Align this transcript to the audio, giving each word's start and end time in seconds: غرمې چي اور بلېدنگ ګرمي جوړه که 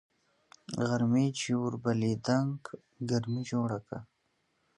غرمې 0.87 1.27
چي 1.39 1.51
اور 1.59 1.73
بلېدنگ 1.83 2.57
ګرمي 3.09 3.41
جوړه 3.49 3.79
که 3.87 3.97